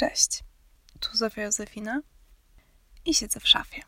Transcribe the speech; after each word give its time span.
Cześć, 0.00 0.44
tu 1.00 1.16
Zofia 1.16 1.42
Józefina 1.42 2.00
i 3.04 3.14
siedzę 3.14 3.40
w 3.40 3.48
szafie. 3.48 3.82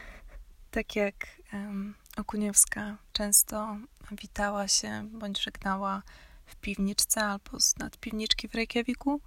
tak 0.70 0.96
jak 0.96 1.14
um, 1.52 1.94
Okuniewska 2.16 2.98
często 3.12 3.76
witała 4.12 4.68
się 4.68 5.08
bądź 5.12 5.42
żegnała 5.42 6.02
w 6.46 6.56
piwniczce 6.56 7.24
albo 7.24 7.60
z 7.60 7.76
nadpiwniczki 7.76 8.48
w 8.48 8.54
Reykjaviku, 8.54 9.20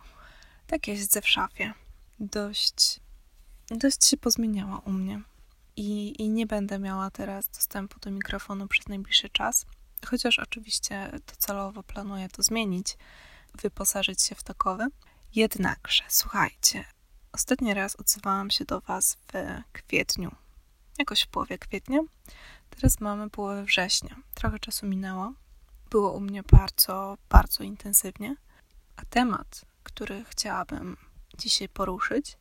tak 0.68 0.88
ja 0.88 0.96
siedzę 0.96 1.22
w 1.22 1.30
szafie. 1.30 1.74
Dość, 2.20 3.00
dość 3.68 4.08
się 4.08 4.18
pozmieniała 4.18 4.80
u 4.80 4.92
mnie. 4.92 5.22
I, 5.76 6.22
I 6.22 6.30
nie 6.30 6.48
będę 6.48 6.80
miała 6.80 7.12
teraz 7.12 7.48
dostępu 7.48 8.00
do 8.00 8.12
mikrofonu 8.12 8.68
przez 8.68 8.88
najbliższy 8.88 9.30
czas, 9.30 9.66
chociaż 10.06 10.40
oczywiście 10.40 11.12
docelowo 11.28 11.84
planuję 11.84 12.30
to 12.30 12.44
zmienić, 12.44 12.98
wyposażyć 13.62 14.22
się 14.22 14.36
w 14.36 14.44
takowy. 14.44 14.88
Jednakże, 15.36 16.04
słuchajcie, 16.08 16.86
ostatni 17.32 17.74
raz 17.74 17.96
odzywałam 17.96 18.50
się 18.50 18.66
do 18.66 18.82
Was 18.82 19.18
w 19.34 19.62
kwietniu, 19.72 20.36
jakoś 20.98 21.22
w 21.22 21.28
połowie 21.28 21.58
kwietnia. 21.58 22.00
Teraz 22.70 23.00
mamy 23.00 23.30
połowę 23.30 23.64
września. 23.64 24.16
Trochę 24.34 24.60
czasu 24.60 24.88
minęło. 24.88 25.34
Było 25.90 26.12
u 26.12 26.20
mnie 26.20 26.44
bardzo, 26.44 27.18
bardzo 27.30 27.64
intensywnie. 27.64 28.36
A 28.96 29.06
temat, 29.06 29.66
który 29.84 30.26
chciałabym 30.30 30.98
dzisiaj 31.38 31.70
poruszyć, 31.70 32.38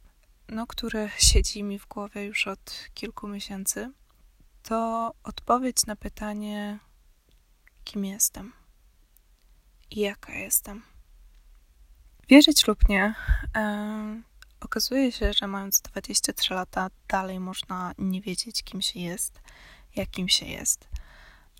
no, 0.48 0.66
który 0.66 1.10
siedzi 1.18 1.62
mi 1.62 1.78
w 1.78 1.86
głowie 1.86 2.24
już 2.24 2.46
od 2.46 2.88
kilku 2.94 3.28
miesięcy, 3.28 3.92
to 4.62 5.10
odpowiedź 5.24 5.86
na 5.86 5.96
pytanie, 5.96 6.78
kim 7.84 8.04
jestem 8.04 8.52
i 9.90 10.00
jaka 10.00 10.32
jestem. 10.32 10.89
Wierzyć 12.30 12.66
lub 12.66 12.88
nie, 12.88 13.14
okazuje 14.60 15.12
się, 15.12 15.32
że 15.32 15.46
mając 15.46 15.80
23 15.80 16.54
lata, 16.54 16.90
dalej 17.08 17.40
można 17.40 17.94
nie 17.98 18.20
wiedzieć, 18.20 18.62
kim 18.62 18.82
się 18.82 19.00
jest, 19.00 19.40
jakim 19.96 20.28
się 20.28 20.46
jest. 20.46 20.88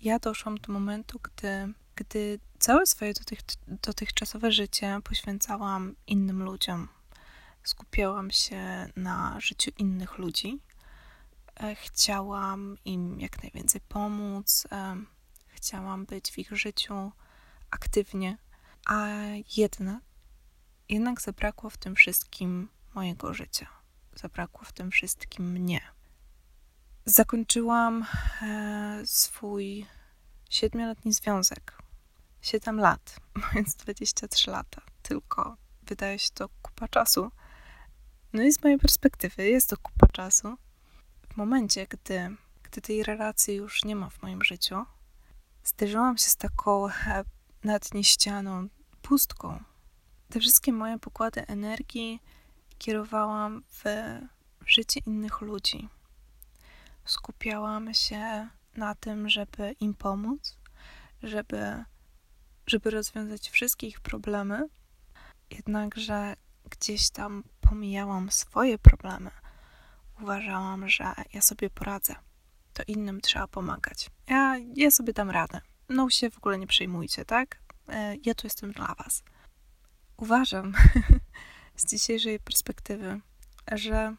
Ja 0.01 0.19
doszłam 0.19 0.57
do 0.57 0.73
momentu, 0.73 1.19
gdy, 1.23 1.73
gdy 1.95 2.39
całe 2.59 2.85
swoje 2.85 3.13
dotych, 3.13 3.39
dotychczasowe 3.67 4.51
życie 4.51 4.99
poświęcałam 5.03 5.95
innym 6.07 6.43
ludziom. 6.43 6.87
Skupiałam 7.63 8.31
się 8.31 8.89
na 8.95 9.37
życiu 9.39 9.71
innych 9.77 10.17
ludzi. 10.17 10.59
E, 11.59 11.75
chciałam 11.75 12.77
im 12.85 13.19
jak 13.19 13.43
najwięcej 13.43 13.81
pomóc, 13.81 14.67
chciałam 15.47 16.05
być 16.05 16.31
w 16.31 16.37
ich 16.37 16.51
życiu 16.51 17.11
aktywnie, 17.71 18.37
a 18.85 19.07
jednak 19.57 20.10
jednak 20.91 21.21
zabrakło 21.21 21.69
w 21.69 21.77
tym 21.77 21.95
wszystkim 21.95 22.69
mojego 22.95 23.33
życia. 23.33 23.67
Zabrakło 24.15 24.65
w 24.65 24.71
tym 24.71 24.91
wszystkim 24.91 25.51
mnie. 25.51 25.81
Zakończyłam 27.05 28.05
e, 28.41 29.01
swój 29.05 29.85
siedmioletni 30.49 31.13
związek. 31.13 31.77
Siedem 32.41 32.79
lat, 32.79 33.19
mając 33.53 33.75
23 33.75 34.51
lata. 34.51 34.81
Tylko 35.01 35.57
wydaje 35.83 36.19
się 36.19 36.29
to 36.33 36.49
kupa 36.61 36.87
czasu. 36.87 37.31
No 38.33 38.43
i 38.43 38.51
z 38.51 38.63
mojej 38.63 38.79
perspektywy 38.79 39.49
jest 39.49 39.69
to 39.69 39.77
kupa 39.77 40.07
czasu. 40.07 40.57
W 41.33 41.37
momencie, 41.37 41.87
gdy, 41.87 42.35
gdy 42.63 42.81
tej 42.81 43.03
relacji 43.03 43.55
już 43.55 43.83
nie 43.83 43.95
ma 43.95 44.09
w 44.09 44.21
moim 44.21 44.43
życiu, 44.43 44.85
zderzyłam 45.63 46.17
się 46.17 46.29
z 46.29 46.35
taką 46.35 46.87
e, 46.87 47.23
nadnieścianą 47.63 48.67
pustką, 49.01 49.63
te 50.31 50.39
wszystkie 50.39 50.73
moje 50.73 50.99
pokłady 50.99 51.47
energii 51.47 52.19
kierowałam 52.77 53.63
w 53.69 53.85
życie 54.65 54.99
innych 55.05 55.41
ludzi. 55.41 55.89
Skupiałam 57.05 57.93
się 57.93 58.47
na 58.75 58.95
tym, 58.95 59.29
żeby 59.29 59.75
im 59.79 59.93
pomóc, 59.93 60.57
żeby, 61.23 61.83
żeby 62.67 62.89
rozwiązać 62.89 63.49
wszystkie 63.49 63.87
ich 63.87 63.99
problemy, 63.99 64.67
jednakże 65.49 66.35
gdzieś 66.69 67.09
tam 67.09 67.43
pomijałam 67.61 68.31
swoje 68.31 68.77
problemy. 68.77 69.31
Uważałam, 70.21 70.89
że 70.89 71.13
ja 71.33 71.41
sobie 71.41 71.69
poradzę. 71.69 72.15
To 72.73 72.83
innym 72.87 73.21
trzeba 73.21 73.47
pomagać. 73.47 74.09
Ja, 74.27 74.57
ja 74.75 74.91
sobie 74.91 75.13
dam 75.13 75.29
radę. 75.29 75.61
No 75.89 76.09
się 76.09 76.29
w 76.29 76.37
ogóle 76.37 76.57
nie 76.57 76.67
przejmujcie, 76.67 77.25
tak? 77.25 77.59
E, 77.87 78.15
ja 78.25 78.35
tu 78.35 78.47
jestem 78.47 78.71
dla 78.71 78.95
was 78.95 79.23
uważam 80.21 80.73
z 81.75 81.85
dzisiejszej 81.85 82.39
perspektywy, 82.39 83.21
że 83.71 84.15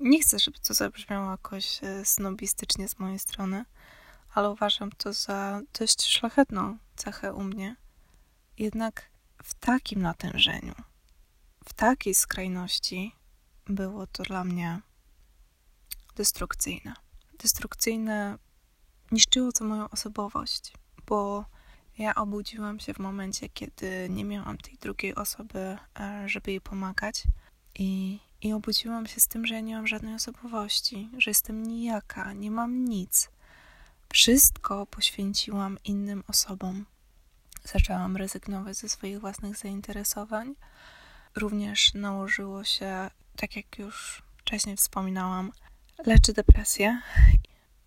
nie 0.00 0.20
chcę, 0.22 0.38
żeby 0.38 0.58
to 0.58 0.74
zabrzmiało 0.74 1.30
jakoś 1.30 1.84
e, 1.84 2.04
snobistycznie 2.04 2.88
z 2.88 2.98
mojej 2.98 3.18
strony, 3.18 3.64
ale 4.34 4.50
uważam 4.50 4.92
to 4.92 5.12
za 5.12 5.60
dość 5.78 6.06
szlachetną 6.06 6.78
cechę 6.96 7.34
u 7.34 7.44
mnie. 7.44 7.76
Jednak 8.58 9.10
w 9.42 9.54
takim 9.54 10.02
natężeniu, 10.02 10.74
w 11.64 11.72
takiej 11.72 12.14
skrajności 12.14 13.12
było 13.66 14.06
to 14.06 14.22
dla 14.22 14.44
mnie 14.44 14.80
destrukcyjne. 16.16 16.94
Destrukcyjne 17.38 18.38
niszczyło 19.12 19.52
to 19.52 19.64
moją 19.64 19.90
osobowość, 19.90 20.72
bo 21.06 21.44
ja 21.98 22.14
obudziłam 22.14 22.80
się 22.80 22.94
w 22.94 22.98
momencie, 22.98 23.48
kiedy 23.48 24.08
nie 24.10 24.24
miałam 24.24 24.58
tej 24.58 24.78
drugiej 24.80 25.14
osoby, 25.14 25.78
e, 26.00 26.28
żeby 26.28 26.50
jej 26.50 26.60
pomagać. 26.60 27.22
I, 27.78 28.18
I 28.42 28.52
obudziłam 28.52 29.06
się 29.06 29.20
z 29.20 29.28
tym, 29.28 29.46
że 29.46 29.54
ja 29.54 29.60
nie 29.60 29.76
mam 29.76 29.86
żadnej 29.86 30.14
osobowości, 30.14 31.10
że 31.18 31.30
jestem 31.30 31.62
nijaka, 31.62 32.32
nie 32.32 32.50
mam 32.50 32.84
nic. 32.84 33.30
Wszystko 34.12 34.86
poświęciłam 34.86 35.78
innym 35.84 36.24
osobom. 36.28 36.84
Zaczęłam 37.64 38.16
rezygnować 38.16 38.76
ze 38.76 38.88
swoich 38.88 39.20
własnych 39.20 39.56
zainteresowań. 39.56 40.54
Również 41.36 41.94
nałożyło 41.94 42.64
się, 42.64 43.10
tak 43.36 43.56
jak 43.56 43.78
już 43.78 44.22
wcześniej 44.36 44.76
wspominałam, 44.76 45.52
leczy 46.06 46.32
depresję. 46.32 47.00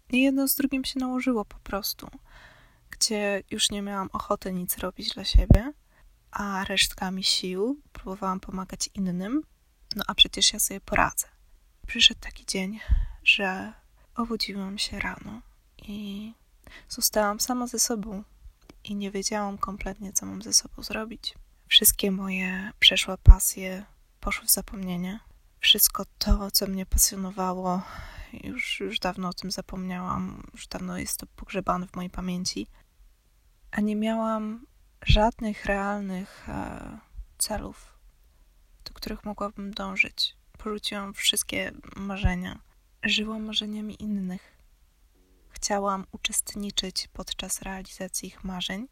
I 0.09 0.21
jedno 0.21 0.47
z 0.47 0.55
drugim 0.55 0.85
się 0.85 0.99
nałożyło 0.99 1.45
po 1.45 1.59
prostu 1.59 2.09
gdzie 3.01 3.43
już 3.51 3.69
nie 3.71 3.81
miałam 3.81 4.09
ochoty 4.13 4.53
nic 4.53 4.77
robić 4.77 5.09
dla 5.09 5.23
siebie, 5.23 5.73
a 6.31 6.63
resztkami 6.63 7.23
sił 7.23 7.81
próbowałam 7.93 8.39
pomagać 8.39 8.89
innym, 8.93 9.41
no 9.95 10.03
a 10.07 10.15
przecież 10.15 10.53
ja 10.53 10.59
sobie 10.59 10.81
poradzę. 10.81 11.27
Przyszedł 11.87 12.19
taki 12.19 12.45
dzień, 12.45 12.79
że 13.23 13.73
obudziłam 14.15 14.77
się 14.77 14.99
rano 14.99 15.41
i 15.77 16.33
zostałam 16.89 17.39
sama 17.39 17.67
ze 17.67 17.79
sobą 17.79 18.23
i 18.83 18.95
nie 18.95 19.11
wiedziałam 19.11 19.57
kompletnie, 19.57 20.13
co 20.13 20.25
mam 20.25 20.41
ze 20.41 20.53
sobą 20.53 20.83
zrobić. 20.83 21.35
Wszystkie 21.67 22.11
moje 22.11 22.71
przeszłe 22.79 23.17
pasje 23.17 23.85
poszły 24.19 24.45
w 24.45 24.51
zapomnienie. 24.51 25.19
Wszystko 25.59 26.05
to, 26.17 26.51
co 26.51 26.67
mnie 26.67 26.85
pasjonowało, 26.85 27.81
już, 28.33 28.79
już 28.79 28.99
dawno 28.99 29.29
o 29.29 29.33
tym 29.33 29.51
zapomniałam, 29.51 30.43
już 30.53 30.67
dawno 30.67 30.97
jest 30.97 31.17
to 31.17 31.25
pogrzebane 31.35 31.87
w 31.87 31.95
mojej 31.95 32.09
pamięci 32.09 32.67
a 33.71 33.81
nie 33.81 33.95
miałam 33.95 34.65
żadnych 35.05 35.65
realnych 35.65 36.49
e, 36.49 36.99
celów, 37.37 37.93
do 38.85 38.93
których 38.93 39.25
mogłabym 39.25 39.73
dążyć. 39.73 40.35
Porzuciłam 40.57 41.13
wszystkie 41.13 41.71
marzenia. 41.95 42.59
Żyłam 43.03 43.43
marzeniami 43.43 44.03
innych. 44.03 44.57
Chciałam 45.49 46.07
uczestniczyć 46.11 47.07
podczas 47.13 47.61
realizacji 47.61 48.27
ich 48.27 48.43
marzeń, 48.43 48.87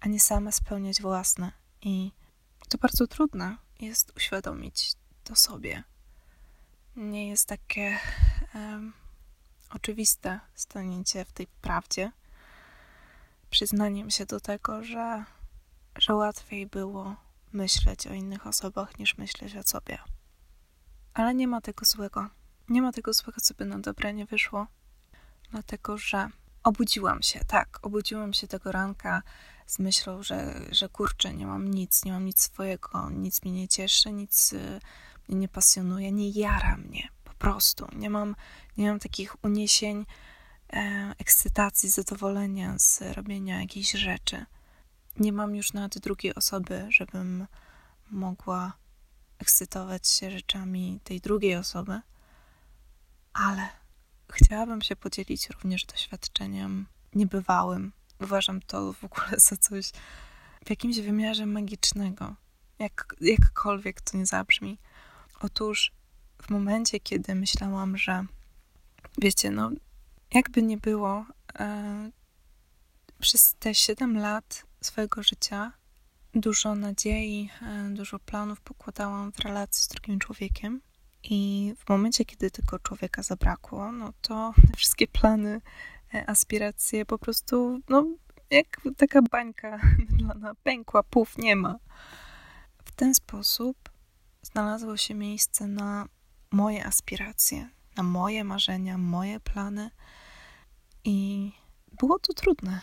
a 0.00 0.08
nie 0.08 0.20
sama 0.20 0.52
spełniać 0.52 1.02
własne. 1.02 1.52
I 1.82 2.12
to 2.68 2.78
bardzo 2.78 3.06
trudne 3.06 3.56
jest 3.80 4.12
uświadomić 4.16 4.92
to 5.24 5.36
sobie. 5.36 5.84
Nie 6.96 7.28
jest 7.28 7.48
takie 7.48 7.98
um, 8.54 8.92
oczywiste 9.70 10.40
stanięcie 10.54 11.24
w 11.24 11.32
tej 11.32 11.46
prawdzie 11.46 12.12
przyznaniem 13.52 14.10
się 14.10 14.26
do 14.26 14.40
tego, 14.40 14.84
że, 14.84 15.24
że 15.98 16.14
łatwiej 16.14 16.66
było 16.66 17.16
myśleć 17.52 18.06
o 18.06 18.12
innych 18.12 18.46
osobach 18.46 18.98
niż 18.98 19.18
myśleć 19.18 19.56
o 19.56 19.62
sobie. 19.62 19.98
Ale 21.14 21.34
nie 21.34 21.48
ma 21.48 21.60
tego 21.60 21.86
złego. 21.86 22.28
Nie 22.68 22.82
ma 22.82 22.92
tego 22.92 23.12
złego, 23.12 23.40
co 23.40 23.54
by 23.54 23.64
na 23.64 23.78
dobre 23.78 24.14
nie 24.14 24.26
wyszło, 24.26 24.66
dlatego 25.50 25.98
że 25.98 26.28
obudziłam 26.62 27.22
się, 27.22 27.40
tak, 27.44 27.78
obudziłam 27.82 28.32
się 28.32 28.48
tego 28.48 28.72
ranka 28.72 29.22
z 29.66 29.78
myślą, 29.78 30.22
że, 30.22 30.60
że 30.70 30.88
kurczę, 30.88 31.34
nie 31.34 31.46
mam 31.46 31.70
nic, 31.70 32.04
nie 32.04 32.12
mam 32.12 32.24
nic 32.24 32.40
swojego, 32.40 33.10
nic 33.10 33.42
mnie 33.42 33.52
nie 33.52 33.68
cieszy, 33.68 34.12
nic 34.12 34.52
y, 34.52 34.80
mnie 35.28 35.38
nie 35.38 35.48
pasjonuje, 35.48 36.12
nie 36.12 36.30
jara 36.30 36.76
mnie, 36.76 37.08
po 37.24 37.32
prostu. 37.34 37.88
Nie 37.96 38.10
mam, 38.10 38.36
nie 38.76 38.88
mam 38.88 38.98
takich 38.98 39.44
uniesień, 39.44 40.06
ekscytacji, 41.18 41.88
zadowolenia 41.88 42.78
z 42.78 43.02
robienia 43.02 43.60
jakiejś 43.60 43.90
rzeczy. 43.90 44.44
Nie 45.16 45.32
mam 45.32 45.54
już 45.54 45.72
nawet 45.72 45.98
drugiej 45.98 46.34
osoby, 46.34 46.86
żebym 46.88 47.46
mogła 48.10 48.72
ekscytować 49.38 50.08
się 50.08 50.30
rzeczami 50.30 51.00
tej 51.04 51.20
drugiej 51.20 51.56
osoby, 51.56 52.00
ale 53.32 53.68
chciałabym 54.32 54.82
się 54.82 54.96
podzielić 54.96 55.50
również 55.50 55.84
doświadczeniem 55.84 56.86
niebywałym. 57.14 57.92
Uważam 58.20 58.62
to 58.62 58.92
w 58.92 59.04
ogóle 59.04 59.28
za 59.38 59.56
coś 59.56 59.90
w 60.64 60.70
jakimś 60.70 61.00
wymiarze 61.00 61.46
magicznego, 61.46 62.34
jak, 62.78 63.14
jakkolwiek 63.20 64.00
to 64.00 64.18
nie 64.18 64.26
zabrzmi. 64.26 64.78
Otóż 65.40 65.92
w 66.42 66.50
momencie, 66.50 67.00
kiedy 67.00 67.34
myślałam, 67.34 67.96
że 67.96 68.24
wiecie, 69.18 69.50
no 69.50 69.70
jakby 70.34 70.62
nie 70.62 70.76
było, 70.78 71.26
e, 71.58 72.10
przez 73.20 73.54
te 73.54 73.74
7 73.74 74.18
lat 74.18 74.66
swojego 74.80 75.22
życia 75.22 75.72
dużo 76.34 76.74
nadziei, 76.74 77.50
e, 77.62 77.88
dużo 77.90 78.18
planów 78.18 78.60
pokładałam 78.60 79.32
w 79.32 79.38
relacji 79.38 79.84
z 79.84 79.88
drugim 79.88 80.18
człowiekiem. 80.18 80.80
I 81.22 81.74
w 81.78 81.88
momencie, 81.88 82.24
kiedy 82.24 82.50
tego 82.50 82.78
człowieka 82.78 83.22
zabrakło, 83.22 83.92
no 83.92 84.12
to 84.20 84.54
te 84.70 84.76
wszystkie 84.76 85.08
plany, 85.08 85.60
e, 86.14 86.30
aspiracje 86.30 87.06
po 87.06 87.18
prostu, 87.18 87.80
no 87.88 88.06
jak 88.50 88.80
taka 88.96 89.22
bańka 89.22 89.80
mydlana, 90.10 90.54
pękła, 90.62 91.02
puf, 91.02 91.38
nie 91.38 91.56
ma. 91.56 91.78
W 92.84 92.92
ten 92.92 93.14
sposób 93.14 93.90
znalazło 94.42 94.96
się 94.96 95.14
miejsce 95.14 95.66
na 95.66 96.06
moje 96.50 96.86
aspiracje, 96.86 97.68
na 97.96 98.02
moje 98.02 98.44
marzenia, 98.44 98.98
moje 98.98 99.40
plany 99.40 99.90
i 101.04 101.52
było 101.98 102.18
to 102.18 102.32
trudne. 102.32 102.80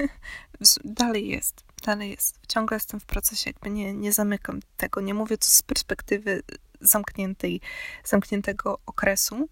dalej 0.84 1.28
jest, 1.28 1.64
dalej 1.82 2.10
jest. 2.10 2.40
Ciągle 2.48 2.76
jestem 2.76 3.00
w 3.00 3.06
procesie, 3.06 3.50
jakby 3.50 3.70
nie, 3.70 3.94
nie 3.94 4.12
zamykam 4.12 4.60
tego. 4.76 5.00
Nie 5.00 5.14
mówię 5.14 5.38
to 5.38 5.46
z 5.46 5.62
perspektywy 5.62 6.42
zamkniętej, 6.80 7.60
zamkniętego 8.04 8.78
okresu, 8.86 9.48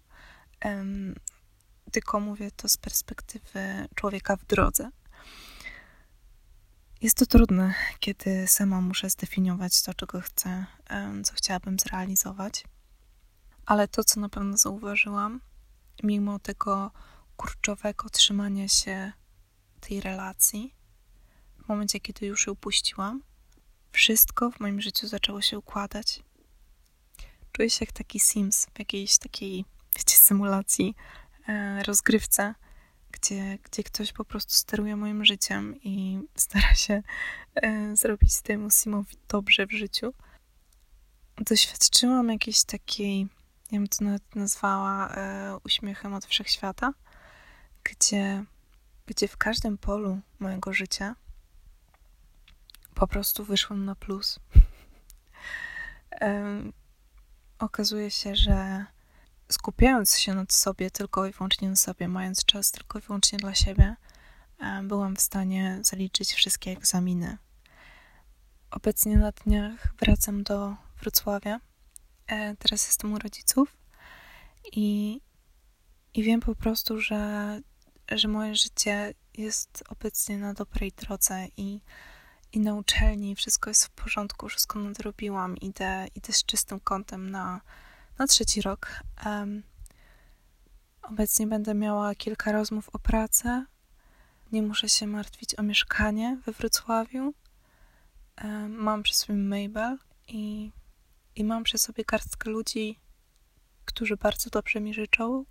um, 0.65 1.15
tylko 1.91 2.19
mówię 2.19 2.51
to 2.51 2.69
z 2.69 2.77
perspektywy 2.77 3.87
człowieka 3.95 4.35
w 4.35 4.45
drodze. 4.45 4.89
Jest 7.01 7.17
to 7.17 7.25
trudne, 7.25 7.73
kiedy 7.99 8.47
sama 8.47 8.81
muszę 8.81 9.09
zdefiniować 9.09 9.81
to, 9.81 9.93
czego 9.93 10.21
chcę, 10.21 10.65
co 11.23 11.33
chciałabym 11.33 11.79
zrealizować. 11.79 12.63
Ale 13.65 13.87
to, 13.87 14.03
co 14.03 14.19
na 14.19 14.29
pewno 14.29 14.57
zauważyłam, 14.57 15.41
mimo 16.03 16.39
tego 16.39 16.91
kurczowego 17.37 18.09
trzymania 18.09 18.67
się 18.67 19.11
tej 19.79 20.01
relacji, 20.01 20.73
w 21.65 21.67
momencie, 21.67 21.99
kiedy 21.99 22.25
już 22.25 22.47
ją 22.47 22.55
puściłam, 22.55 23.21
wszystko 23.91 24.51
w 24.51 24.59
moim 24.59 24.81
życiu 24.81 25.07
zaczęło 25.07 25.41
się 25.41 25.57
układać. 25.57 26.23
Czuję 27.51 27.69
się 27.69 27.85
jak 27.85 27.91
taki 27.91 28.19
Sims 28.19 28.67
w 28.73 28.79
jakiejś 28.79 29.17
takiej, 29.17 29.65
wiecie, 29.97 30.17
symulacji, 30.17 30.95
e, 31.47 31.83
rozgrywce, 31.83 32.55
gdzie, 33.11 33.57
gdzie 33.63 33.83
ktoś 33.83 34.13
po 34.13 34.25
prostu 34.25 34.53
steruje 34.53 34.95
moim 34.95 35.25
życiem 35.25 35.75
i 35.83 36.19
stara 36.35 36.75
się 36.75 37.03
e, 37.55 37.95
zrobić 37.95 38.41
temu 38.41 38.69
Simowi 38.71 39.17
dobrze 39.27 39.67
w 39.67 39.71
życiu. 39.71 40.13
Doświadczyłam 41.37 42.29
jakiejś 42.29 42.63
takiej, 42.63 43.19
nie 43.71 43.79
wiem, 43.79 43.89
co 43.89 44.03
nawet 44.03 44.35
nazwała, 44.35 45.09
e, 45.09 45.57
uśmiechem 45.63 46.13
od 46.13 46.25
wszechświata, 46.25 46.93
gdzie, 47.89 48.43
gdzie 49.05 49.27
w 49.27 49.37
każdym 49.37 49.77
polu 49.77 50.19
mojego 50.39 50.73
życia 50.73 51.15
po 52.95 53.07
prostu 53.07 53.43
wyszłam 53.43 53.85
na 53.85 53.95
plus. 53.95 54.39
okazuje 57.59 58.11
się, 58.11 58.35
że 58.35 58.85
skupiając 59.51 60.17
się 60.17 60.33
nad 60.33 60.53
sobie, 60.53 60.91
tylko 60.91 61.25
i 61.25 61.31
wyłącznie 61.31 61.69
na 61.69 61.75
sobie, 61.75 62.07
mając 62.07 62.45
czas 62.45 62.71
tylko 62.71 62.99
i 62.99 63.01
wyłącznie 63.01 63.39
dla 63.39 63.55
siebie, 63.55 63.95
byłam 64.83 65.15
w 65.15 65.21
stanie 65.21 65.79
zaliczyć 65.81 66.33
wszystkie 66.33 66.71
egzaminy. 66.71 67.37
Obecnie 68.71 69.17
na 69.17 69.31
dniach 69.31 69.93
wracam 69.99 70.43
do 70.43 70.75
Wrocławia. 71.01 71.59
E, 72.27 72.55
teraz 72.55 72.85
jestem 72.87 73.13
u 73.13 73.19
rodziców 73.19 73.77
i, 74.71 75.21
i 76.13 76.23
wiem 76.23 76.39
po 76.39 76.55
prostu, 76.55 76.99
że, 76.99 77.61
że 78.11 78.27
moje 78.27 78.55
życie 78.55 79.13
jest 79.37 79.83
obecnie 79.89 80.37
na 80.37 80.53
dobrej 80.53 80.91
drodze 80.91 81.47
i, 81.57 81.81
i 82.51 82.59
na 82.59 82.75
uczelni 82.75 83.35
wszystko 83.35 83.69
jest 83.69 83.85
w 83.85 83.89
porządku, 83.89 84.49
wszystko 84.49 84.79
nadrobiłam, 84.79 85.57
idę, 85.57 86.07
idę 86.15 86.33
z 86.33 86.45
czystym 86.45 86.79
kątem 86.79 87.29
na, 87.29 87.61
na 88.17 88.27
trzeci 88.27 88.61
rok. 88.61 88.99
Um, 89.25 89.63
obecnie 91.01 91.47
będę 91.47 91.73
miała 91.73 92.15
kilka 92.15 92.51
rozmów 92.51 92.89
o 92.89 92.99
pracę. 92.99 93.65
Nie 94.51 94.61
muszę 94.61 94.89
się 94.89 95.07
martwić 95.07 95.59
o 95.59 95.63
mieszkanie 95.63 96.37
we 96.45 96.51
Wrocławiu. 96.51 97.33
Um, 98.43 98.71
mam 98.71 99.03
przy 99.03 99.13
sobie 99.13 99.39
Mabel 99.39 99.97
i, 100.27 100.71
i 101.35 101.43
mam 101.43 101.63
przy 101.63 101.77
sobie 101.77 102.03
garstkę 102.03 102.49
ludzi, 102.49 102.99
którzy 103.85 104.17
bardzo 104.17 104.49
dobrze 104.49 104.79
mi 104.79 104.93
życzą, 104.93 105.45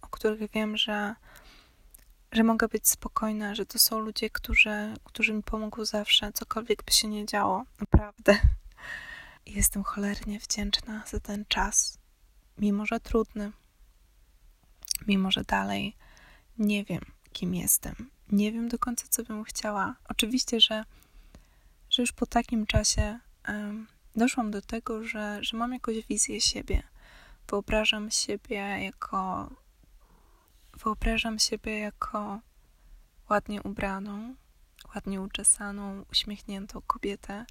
o 0.00 0.08
których 0.08 0.50
wiem, 0.50 0.76
że, 0.76 1.14
że 2.34 2.44
mogę 2.44 2.68
być 2.68 2.88
spokojna, 2.88 3.54
że 3.54 3.66
to 3.66 3.78
są 3.78 3.98
ludzie, 3.98 4.30
którzy, 4.30 4.94
którzy 5.04 5.32
mi 5.32 5.42
pomogą 5.42 5.84
zawsze, 5.84 6.32
cokolwiek 6.32 6.84
by 6.84 6.92
się 6.92 7.08
nie 7.08 7.26
działo. 7.26 7.64
Naprawdę. 7.80 8.38
Jestem 9.46 9.84
cholernie 9.84 10.38
wdzięczna 10.38 11.04
za 11.06 11.20
ten 11.20 11.44
czas, 11.48 11.98
mimo 12.58 12.86
że 12.86 13.00
trudny, 13.00 13.52
mimo 15.06 15.30
że 15.30 15.44
dalej 15.44 15.96
nie 16.58 16.84
wiem, 16.84 17.00
kim 17.32 17.54
jestem, 17.54 18.10
nie 18.32 18.52
wiem 18.52 18.68
do 18.68 18.78
końca, 18.78 19.06
co 19.10 19.22
bym 19.22 19.44
chciała. 19.44 19.94
Oczywiście, 20.08 20.60
że, 20.60 20.84
że 21.90 22.02
już 22.02 22.12
po 22.12 22.26
takim 22.26 22.66
czasie 22.66 23.18
um, 23.48 23.86
doszłam 24.16 24.50
do 24.50 24.62
tego, 24.62 25.04
że, 25.04 25.38
że 25.42 25.56
mam 25.56 25.72
jakąś 25.72 26.06
wizję 26.06 26.40
siebie. 26.40 26.82
Wyobrażam 27.48 28.10
siebie 28.10 28.56
jako. 28.56 29.50
Wyobrażam 30.76 31.38
siebie 31.38 31.78
jako 31.78 32.40
ładnie 33.30 33.62
ubraną, 33.62 34.34
ładnie 34.94 35.20
uczesaną, 35.20 36.04
uśmiechniętą 36.12 36.80
kobietę, 36.86 37.46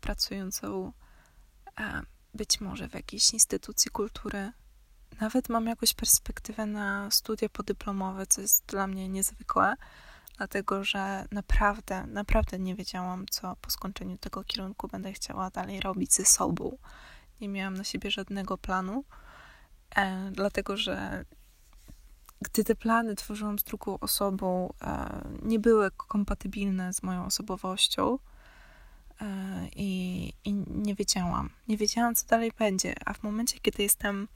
pracującą 0.00 0.92
być 2.34 2.60
może 2.60 2.88
w 2.88 2.94
jakiejś 2.94 3.32
instytucji 3.32 3.90
kultury. 3.90 4.52
Nawet 5.20 5.48
mam 5.48 5.66
jakąś 5.66 5.94
perspektywę 5.94 6.66
na 6.66 7.10
studia 7.10 7.48
podyplomowe, 7.48 8.26
co 8.26 8.40
jest 8.40 8.66
dla 8.66 8.86
mnie 8.86 9.08
niezwykłe, 9.08 9.74
dlatego 10.36 10.84
że 10.84 11.26
naprawdę, 11.30 12.06
naprawdę 12.06 12.58
nie 12.58 12.74
wiedziałam, 12.74 13.26
co 13.30 13.56
po 13.56 13.70
skończeniu 13.70 14.18
tego 14.18 14.44
kierunku 14.44 14.88
będę 14.88 15.12
chciała 15.12 15.50
dalej 15.50 15.80
robić 15.80 16.14
ze 16.14 16.24
sobą. 16.24 16.78
Nie 17.40 17.48
miałam 17.48 17.76
na 17.76 17.84
siebie 17.84 18.10
żadnego 18.10 18.58
planu, 18.58 19.04
e, 19.96 20.30
dlatego 20.32 20.76
że 20.76 21.24
gdy 22.42 22.64
te 22.64 22.74
plany 22.74 23.14
tworzyłam 23.14 23.58
z 23.58 23.64
drugą 23.64 23.98
osobą, 23.98 24.72
e, 24.82 25.22
nie 25.42 25.58
były 25.58 25.90
kompatybilne 25.90 26.92
z 26.92 27.02
moją 27.02 27.24
osobowością 27.24 28.18
E, 29.22 29.68
i, 29.76 30.32
i 30.44 30.52
nie 30.66 30.94
wiedziałam. 30.94 31.50
Nie 31.68 31.76
wiedziałam, 31.76 32.14
co 32.14 32.26
dalej 32.26 32.52
będzie, 32.58 32.94
a 33.06 33.14
w 33.14 33.22
momencie, 33.22 33.58
kiedy 33.60 33.82
jestem, 33.82 34.28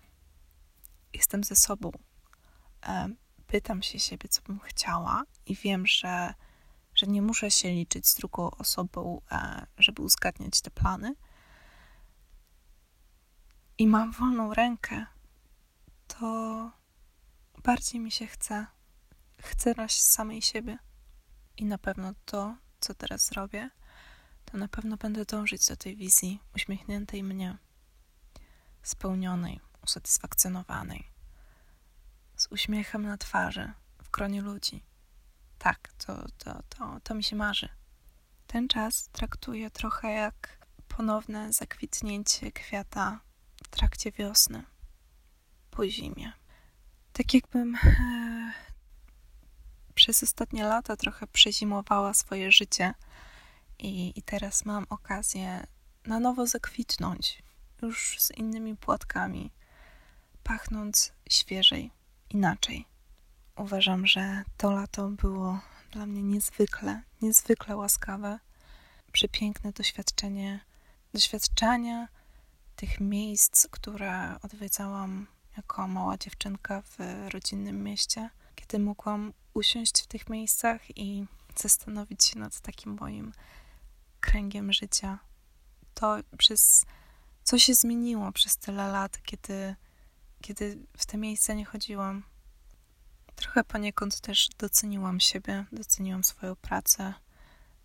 jestem 1.13 1.45
ze 1.45 1.57
sobą, 1.57 1.93
e, 2.87 3.09
pytam 3.47 3.83
się 3.83 3.99
siebie, 3.99 4.29
co 4.29 4.43
bym 4.43 4.61
chciała 4.61 5.23
i 5.47 5.57
wiem, 5.57 5.87
że, 5.87 6.35
że 6.95 7.07
nie 7.07 7.23
muszę 7.23 7.51
się 7.51 7.69
liczyć 7.69 8.09
z 8.09 8.15
drugą 8.15 8.51
osobą, 8.51 9.21
żeby 9.79 10.03
uzgadniać 10.03 10.61
te 10.61 10.71
plany. 10.71 11.15
I 13.79 13.87
mam 13.87 14.13
wolną 14.13 14.55
rękę, 14.55 15.07
to 16.09 16.71
bardziej 17.67 18.01
mi 18.01 18.11
się 18.11 18.27
chce. 18.27 18.67
Chcę 19.43 19.75
raść 19.75 20.03
samej 20.03 20.43
siebie. 20.43 20.79
I 21.57 21.65
na 21.65 21.79
pewno 21.79 22.13
to, 22.25 22.57
co 22.81 22.95
teraz 22.95 23.27
zrobię, 23.27 23.71
to 24.45 24.59
na 24.59 24.69
pewno 24.69 24.97
będę 24.97 25.25
dążyć 25.25 25.69
do 25.69 25.77
tej 25.77 25.97
wizji 25.97 26.41
uśmiechniętej 26.55 27.23
mnie, 27.23 27.59
spełnionej, 28.83 29.61
usatysfakcjonowanej, 29.85 31.05
z 32.37 32.47
uśmiechem 32.51 33.03
na 33.03 33.19
twarzy, 33.19 33.73
w 34.03 34.11
gronie 34.11 34.43
ludzi. 34.43 34.83
Tak, 35.59 35.93
to, 36.07 36.27
to, 36.39 36.63
to, 36.69 37.01
to 37.05 37.15
mi 37.15 37.25
się 37.25 37.37
marzy. 37.37 37.69
Ten 38.47 38.69
czas 38.69 39.09
traktuję 39.09 39.71
trochę 39.71 40.13
jak 40.13 40.67
ponowne 40.89 41.53
zakwitnięcie 41.53 42.53
kwiata 42.53 43.21
w 43.65 43.69
trakcie 43.69 44.13
wiosny, 44.13 44.65
po 45.71 45.89
zimie. 45.89 46.33
Tak 47.17 47.35
jakbym 47.35 47.75
e, 47.75 48.53
przez 49.95 50.23
ostatnie 50.23 50.65
lata 50.65 50.97
trochę 50.97 51.27
przezimowała 51.27 52.15
swoje 52.15 52.53
życie– 52.53 52.95
i, 53.79 54.13
I 54.19 54.23
teraz 54.23 54.65
mam 54.65 54.87
okazję 54.91 55.67
na 56.07 56.21
nowo 56.21 56.47
zakwitnąć, 56.47 57.43
już 57.83 58.17
z 58.21 58.31
innymi 58.31 58.77
płatkami, 58.77 59.51
pachnąc 60.43 61.13
świeżej, 61.31 61.91
inaczej. 62.31 62.87
Uważam, 63.57 64.07
że 64.07 64.43
to 64.57 64.71
lato 64.71 65.09
było 65.09 65.61
dla 65.91 66.07
mnie 66.07 66.23
niezwykle, 66.23 67.03
niezwykle 67.23 67.77
łaskawe, 67.77 68.39
przepiękne 69.13 69.73
doświadczenie, 69.73 70.61
doświadczenia 71.13 72.09
tych 72.77 73.01
miejsc, 73.01 73.69
które 73.71 74.37
odwiedzałam 74.43 75.27
jako 75.57 75.89
mała 75.89 76.19
dziewczynka 76.19 76.83
w 76.83 76.99
rodzinnym 77.33 77.83
mieście, 77.83 78.31
kiedy 78.55 78.79
mogłam 78.79 79.33
usiąść 79.55 80.03
w 80.03 80.07
tych 80.07 80.29
miejscach 80.29 80.99
i 80.99 81.27
zastanowić 81.57 82.25
się 82.25 82.39
nad 82.39 82.61
takim 82.61 82.97
moim 83.01 83.33
kręgiem 84.21 84.73
życia. 84.73 85.19
To 85.95 86.17
przez 86.39 86.87
co 87.45 87.59
się 87.59 87.75
zmieniło 87.75 88.33
przez 88.33 88.57
tyle 88.57 88.89
lat, 88.89 89.23
kiedy, 89.23 89.77
kiedy 90.41 90.87
w 90.97 91.07
te 91.07 91.19
miejsca 91.19 91.55
nie 91.55 91.65
chodziłam. 91.65 92.23
Trochę 93.37 93.65
poniekąd 93.65 94.21
też 94.21 94.49
doceniłam 94.59 95.21
siebie, 95.21 95.65
doceniłam 95.73 96.25
swoją 96.25 96.57
pracę, 96.57 97.15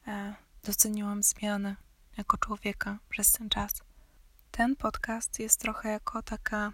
e, 0.07 0.35
doceniłam 0.63 1.23
zmiany 1.23 1.75
jako 2.17 2.37
człowieka 2.37 2.99
przez 3.09 3.31
ten 3.31 3.49
czas. 3.49 3.71
Ten 4.51 4.75
podcast 4.75 5.39
jest 5.39 5.59
trochę 5.59 5.89
jako 5.89 6.23
taka 6.23 6.73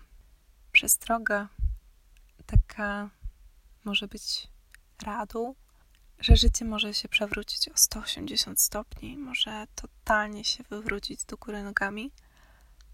przestroga, 0.77 1.48
taka 2.46 3.10
może 3.84 4.07
być 4.07 4.48
radą, 5.03 5.55
że 6.19 6.36
życie 6.36 6.65
może 6.65 6.93
się 6.93 7.10
przewrócić 7.10 7.69
o 7.69 7.72
180 7.75 8.62
stopni, 8.62 9.17
może 9.17 9.67
totalnie 9.75 10.43
się 10.43 10.63
wywrócić 10.69 11.25
do 11.25 11.38
góry 11.38 11.63
nogami, 11.63 12.12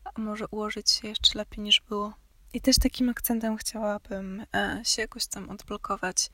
a 0.03 0.21
może 0.21 0.47
ułożyć 0.47 0.91
się 0.91 1.07
jeszcze 1.07 1.37
lepiej 1.37 1.63
niż 1.63 1.81
było. 1.81 2.13
I 2.53 2.61
też 2.61 2.75
takim 2.77 3.09
akcentem 3.09 3.57
chciałabym 3.57 4.45
e, 4.55 4.81
się 4.83 5.01
jakoś 5.01 5.25
tam 5.25 5.49
odblokować, 5.49 6.29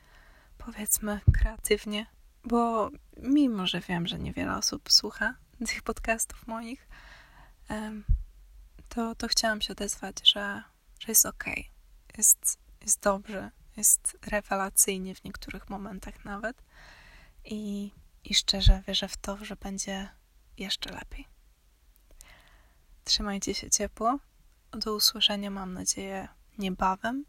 powiedzmy, 0.58 1.22
kreatywnie, 1.34 2.06
bo 2.44 2.90
mimo, 3.18 3.68
że 3.68 3.80
wiem, 3.80 4.08
że 4.08 4.20
niewiele 4.20 4.58
osób 4.58 4.92
słucha 4.92 5.36
tych 5.68 5.82
podcastów 5.82 6.48
moich, 6.48 6.88
to, 8.90 9.16
to 9.16 9.28
chciałam 9.28 9.62
się 9.62 9.74
odezwać, 9.74 10.30
że, 10.30 10.64
że 11.00 11.06
jest 11.08 11.26
ok, 11.26 11.46
jest, 12.18 12.60
jest 12.82 13.02
dobrze, 13.02 13.52
jest 13.78 14.18
rewelacyjnie 14.28 15.16
w 15.16 15.24
niektórych 15.24 15.70
momentach 15.70 16.26
nawet. 16.26 16.64
I, 17.46 17.92
I 18.24 18.36
szczerze 18.36 18.84
wierzę 18.88 19.08
w 19.08 19.18
to, 19.18 19.46
że 19.46 19.56
będzie 19.56 20.10
jeszcze 20.58 20.94
lepiej. 20.94 21.28
Trzymajcie 23.04 23.54
się 23.54 23.70
ciepło. 23.70 24.20
Do 24.72 24.96
usłyszenia, 24.96 25.50
mam 25.50 25.74
nadzieję, 25.74 26.28
niebawem. 26.58 27.26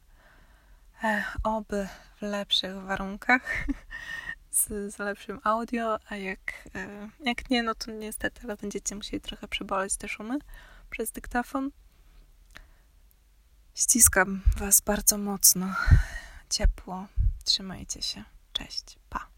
E, 1.03 1.25
oby 1.43 1.89
w 2.17 2.23
lepszych 2.23 2.83
warunkach, 2.83 3.67
z, 4.51 4.95
z 4.95 4.99
lepszym 4.99 5.41
audio, 5.45 5.99
a 6.09 6.17
jak, 6.17 6.69
e, 6.75 7.09
jak 7.21 7.51
nie, 7.51 7.63
no 7.63 7.75
to 7.75 7.91
niestety, 7.91 8.41
ale 8.45 8.57
będziecie 8.57 8.95
musieli 8.95 9.21
trochę 9.21 9.49
przeboleć 9.49 9.97
te 9.97 10.09
szumy 10.09 10.39
przez 10.91 11.11
dyktafon. 11.11 11.71
Ściskam 13.75 14.43
Was 14.57 14.81
bardzo 14.81 15.19
mocno, 15.19 15.75
ciepło. 16.51 17.07
Trzymajcie 17.45 18.03
się. 18.03 18.25
Cześć. 18.53 18.99
Pa. 19.11 19.30